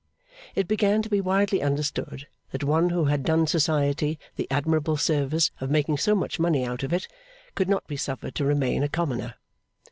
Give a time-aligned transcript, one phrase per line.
[0.55, 5.51] It began to be widely understood that one who had done society the admirable service
[5.61, 7.07] of making so much money out of it,
[7.53, 9.35] could not be suffered to remain a commoner.